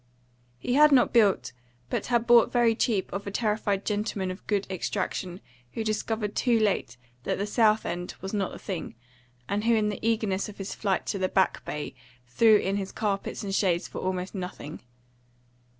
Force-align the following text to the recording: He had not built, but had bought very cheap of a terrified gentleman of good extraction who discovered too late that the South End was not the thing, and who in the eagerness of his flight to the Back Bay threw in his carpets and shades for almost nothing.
He 0.57 0.73
had 0.73 0.91
not 0.91 1.13
built, 1.13 1.51
but 1.91 2.07
had 2.07 2.25
bought 2.25 2.51
very 2.51 2.73
cheap 2.73 3.13
of 3.13 3.27
a 3.27 3.29
terrified 3.29 3.85
gentleman 3.85 4.31
of 4.31 4.47
good 4.47 4.65
extraction 4.67 5.41
who 5.73 5.83
discovered 5.83 6.35
too 6.35 6.57
late 6.59 6.97
that 7.21 7.37
the 7.37 7.45
South 7.45 7.85
End 7.85 8.15
was 8.19 8.33
not 8.33 8.51
the 8.51 8.57
thing, 8.57 8.95
and 9.47 9.65
who 9.65 9.75
in 9.75 9.89
the 9.89 9.99
eagerness 10.01 10.49
of 10.49 10.57
his 10.57 10.73
flight 10.73 11.05
to 11.05 11.19
the 11.19 11.29
Back 11.29 11.63
Bay 11.65 11.93
threw 12.25 12.57
in 12.57 12.77
his 12.77 12.91
carpets 12.91 13.43
and 13.43 13.53
shades 13.53 13.87
for 13.87 13.99
almost 13.99 14.33
nothing. 14.33 14.79